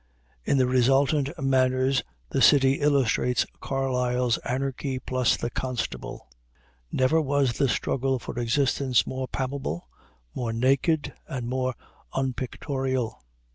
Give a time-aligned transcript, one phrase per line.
[0.43, 6.27] In the resultant manners the city illustrates Carlyle's "anarchy plus the constable."
[6.91, 9.87] Never was the struggle for existence more palpable,
[10.33, 11.75] more naked, and more
[12.15, 13.21] unpictorial.